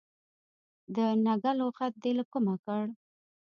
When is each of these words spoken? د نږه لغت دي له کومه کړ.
د 0.95 0.97
نږه 1.25 1.51
لغت 1.59 1.93
دي 2.01 2.11
له 2.19 2.23
کومه 2.31 2.55
کړ. 2.63 2.83